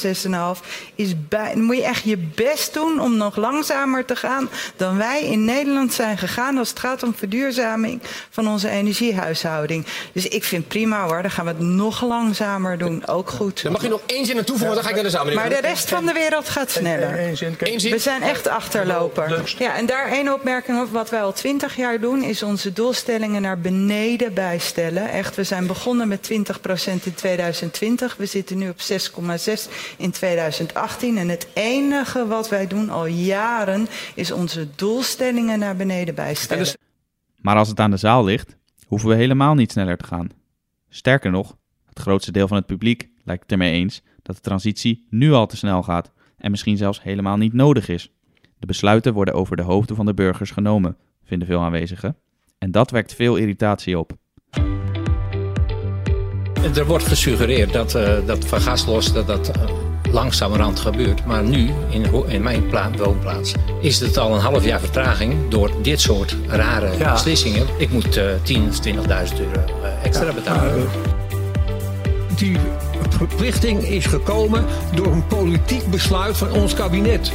6,5% 0.57 0.67
is 0.95 1.15
bij, 1.29 1.53
dan 1.55 1.63
moet 1.63 1.77
je 1.77 1.85
echt 1.85 2.05
je 2.05 2.17
best 2.17 2.75
doen 2.75 3.01
om 3.01 3.17
nog 3.17 3.37
langzamer 3.37 4.05
te 4.05 4.17
gaan 4.17 4.49
dan 4.77 4.97
wij 4.97 5.25
in 5.25 5.45
Nederland 5.45 5.93
zijn 5.93 6.19
gegaan 6.19 6.59
als 6.59 6.69
het 6.69 6.79
gaat 6.79 7.03
om 7.03 7.15
verduurzaming 7.15 8.01
van 8.31 8.49
onze 8.49 8.69
energiehuishouding. 8.69 9.87
Dus 10.13 10.29
ik 10.29 10.45
vind 10.45 10.69
prima 10.69 11.05
hoor, 11.05 11.23
dan 11.23 11.31
gaan 11.31 11.45
we 11.45 11.51
het 11.51 11.61
nog 11.61 12.03
langzamer 12.03 12.79
doen. 12.79 13.07
Ook 13.07 13.31
goed. 13.31 13.63
Dan 13.63 13.73
mag 13.73 13.83
je 13.83 13.89
nog 13.89 14.03
één 14.07 14.27
zin 14.27 14.39
aan 14.39 14.45
toevoegen, 14.45 14.75
dan 14.75 14.85
ga 14.85 14.89
ik 14.89 14.95
naar 14.95 15.05
de 15.05 15.11
zaal. 15.11 15.25
Maar 15.25 15.49
de 15.49 15.61
rest 15.61 15.89
van 15.89 16.07
de 16.07 16.13
wereld 16.13 16.49
gaat 16.49 16.71
sneller. 16.71 17.21
Eén 17.21 17.37
zin. 17.37 17.57
We 17.91 17.99
zijn 17.99 18.23
echt 18.23 18.49
achterloper. 18.49 19.55
Ja, 19.59 19.77
en 19.77 19.87
daar 19.87 20.09
één 20.09 20.33
opmerking 20.33 20.81
op. 20.81 20.91
Wat 20.91 21.11
wij 21.11 21.23
al 21.23 21.33
20 21.33 21.77
jaar 21.77 22.01
doen, 22.01 22.23
is 22.23 22.43
onze 22.43 22.73
doelstellingen 22.73 23.43
naar 23.43 23.59
beneden 23.59 24.35
bijstellen. 24.35 25.09
Echt, 25.09 25.37
we 25.37 25.45
zijn 25.45 25.67
begonnen 25.67 26.09
met 26.09 26.31
20% 26.33 26.64
in 26.65 27.15
2020. 27.15 28.17
We 28.17 28.27
zitten 28.27 28.59
nu 28.59 28.69
op 28.69 28.79
6,6 28.79 29.97
in 29.97 30.11
2018. 30.11 31.19
En 31.19 31.29
het 31.29 31.47
enige 31.55 32.27
wat 32.27 32.49
wij 32.49 32.67
doen 32.67 32.91
al 32.91 33.07
jaren 33.07 33.87
is 34.15 34.31
onze 34.31 34.69
doelstellingen 34.75 35.59
naar 35.59 35.77
beneden 35.77 36.15
bijstellen. 36.15 36.67
Maar 37.41 37.57
als 37.57 37.69
het 37.69 37.81
aan 37.81 37.91
de 37.91 37.97
zaal 37.97 38.25
ligt, 38.25 38.57
hoeven 38.87 39.09
we 39.09 39.15
helemaal 39.15 39.55
niet 39.55 39.73
sneller 39.73 39.97
te 39.97 40.05
gaan. 40.05 40.29
Sterker 40.89 41.31
nog, 41.31 41.57
het 41.85 41.99
grootste 41.99 42.33
deel 42.33 42.49
van 42.49 42.57
het 42.57 42.67
publiek 42.67 43.09
lijkt 43.25 43.43
het 43.43 43.53
ermee 43.53 43.73
eens 43.73 44.03
dat 44.23 44.37
de 44.37 44.43
transitie 44.43 45.07
nu 45.11 45.33
al 45.33 45.47
te 45.47 45.57
snel 45.57 45.83
gaat 45.83 46.13
en 46.37 46.51
misschien 46.51 46.77
zelfs 46.77 47.03
helemaal 47.03 47.37
niet 47.37 47.53
nodig 47.53 47.89
is. 47.89 48.11
De 48.59 48.67
besluiten 48.67 49.13
worden 49.13 49.35
over 49.35 49.57
de 49.57 49.63
hoofden 49.63 49.97
van 49.97 50.07
de 50.07 50.15
burgers 50.15 50.51
genomen, 50.51 50.97
vinden 51.25 51.49
veel 51.49 51.61
aanwezigen. 51.61 52.17
En 52.59 52.71
dat 52.71 52.91
wekt 52.91 53.15
veel 53.15 53.37
irritatie 53.37 53.99
op. 53.99 54.13
Er 56.73 56.87
wordt 56.87 57.05
gesuggereerd 57.05 57.73
dat, 57.73 57.95
uh, 57.95 58.09
dat 58.27 58.45
van 58.45 58.61
gaslos 58.61 59.13
dat 59.13 59.27
dat 59.27 59.51
uh, 59.57 59.63
langzamerhand 60.13 60.81
gebeurt. 60.81 61.25
Maar 61.25 61.43
nu, 61.43 61.71
in, 61.89 62.07
in 62.27 62.43
mijn 62.43 62.63
woonplaats, 62.97 63.53
is 63.81 64.01
het 64.01 64.19
al 64.19 64.35
een 64.35 64.41
half 64.41 64.65
jaar 64.65 64.81
vertraging 64.81 65.35
door 65.49 65.71
dit 65.83 66.01
soort 66.01 66.37
rare 66.49 66.99
ja. 66.99 67.13
beslissingen. 67.13 67.67
Ik 67.79 67.91
moet 67.91 68.17
uh, 68.17 68.25
10 68.43 68.69
of 68.69 68.87
20.000 68.87 69.41
euro 69.41 69.65
extra 70.03 70.33
betalen. 70.33 70.89
die 72.37 72.57
verplichting 73.09 73.83
is 73.83 74.07
gekomen 74.07 74.65
door 74.95 75.13
een 75.13 75.27
politiek 75.27 75.91
besluit 75.91 76.37
van 76.37 76.53
ons 76.53 76.75
kabinet. 76.75 77.33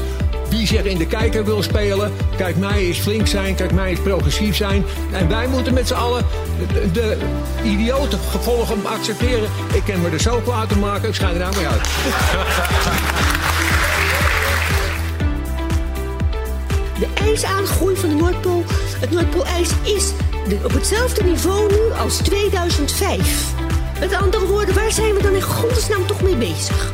Wie 0.50 0.68
zich 0.68 0.84
in 0.84 0.98
de 0.98 1.08
kijker 1.08 1.46
wil 1.46 1.64
spelen. 1.64 2.12
Kijk, 2.38 2.58
mij 2.58 2.88
is 2.88 2.98
flink 2.98 3.28
zijn, 3.28 3.56
kijk, 3.56 3.72
mij 3.72 3.92
is 3.92 4.00
progressief 4.00 4.56
zijn. 4.56 4.86
En 5.12 5.30
wij 5.30 5.48
moeten 5.48 5.74
met 5.74 5.88
z'n 5.88 5.94
allen 5.94 6.26
de, 6.94 7.18
de 8.10 8.18
gevolgen 8.30 8.86
accepteren. 8.86 9.50
Ik 9.74 9.84
kan 9.86 10.02
me 10.02 10.10
er 10.10 10.20
zo 10.20 10.40
kwaad 10.40 10.70
te 10.70 10.78
maken, 10.78 11.10
ik 11.10 11.16
schijn 11.16 11.36
er 11.36 11.44
aan 11.44 11.54
mee 11.56 11.68
uit. 11.68 11.84
De 17.00 17.08
ijsaangroei 17.14 17.96
van 17.96 18.10
de 18.10 18.16
Noordpool, 18.16 18.64
het 19.00 19.12
Noordpoolijs 19.12 19.70
is 19.84 20.12
op 20.64 20.74
hetzelfde 20.74 21.24
niveau 21.24 21.72
nu 21.72 21.92
als 21.98 22.18
2005. 22.18 23.54
Met 24.00 24.14
andere 24.14 24.46
woorden, 24.46 24.76
waar 24.76 24.92
zijn 24.92 25.14
we 25.14 25.22
dan 25.22 25.34
in 25.34 25.42
godesnaam 25.42 26.06
toch 26.06 26.22
mee 26.22 26.36
bezig? 26.36 26.92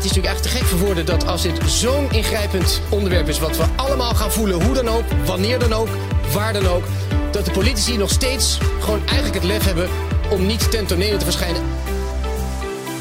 Het 0.00 0.10
is 0.10 0.16
natuurlijk 0.16 0.44
echt 0.44 0.52
te 0.52 0.58
gek 0.58 0.68
voor 0.68 0.86
woorden 0.86 1.06
dat 1.06 1.26
als 1.26 1.42
dit 1.42 1.70
zo'n 1.70 2.10
ingrijpend 2.10 2.82
onderwerp 2.88 3.28
is... 3.28 3.38
wat 3.38 3.56
we 3.56 3.64
allemaal 3.76 4.14
gaan 4.14 4.30
voelen, 4.30 4.64
hoe 4.64 4.74
dan 4.74 4.88
ook, 4.88 5.04
wanneer 5.24 5.58
dan 5.58 5.72
ook, 5.72 5.88
waar 6.32 6.52
dan 6.52 6.66
ook... 6.66 6.82
dat 7.30 7.44
de 7.44 7.50
politici 7.50 7.96
nog 7.96 8.10
steeds 8.10 8.58
gewoon 8.80 9.00
eigenlijk 9.06 9.34
het 9.34 9.44
lef 9.44 9.64
hebben 9.64 9.88
om 10.30 10.46
niet 10.46 10.70
ten 10.70 10.86
tonele 10.86 11.16
te 11.16 11.24
verschijnen. 11.24 11.62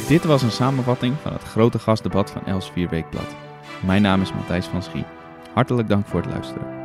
Dit 0.07 0.23
was 0.23 0.41
een 0.41 0.51
samenvatting 0.51 1.15
van 1.21 1.33
het 1.33 1.43
grote 1.43 1.79
gastdebat 1.79 2.31
van 2.31 2.45
Els 2.45 2.71
4 2.73 2.89
Weekblad. 2.89 3.35
Mijn 3.79 4.01
naam 4.01 4.21
is 4.21 4.33
Matthijs 4.33 4.65
van 4.65 4.83
Schie. 4.83 5.05
Hartelijk 5.53 5.87
dank 5.87 6.07
voor 6.07 6.21
het 6.21 6.29
luisteren. 6.29 6.78